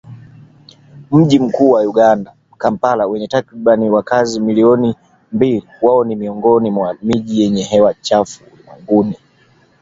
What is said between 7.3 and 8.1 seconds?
yenye hewa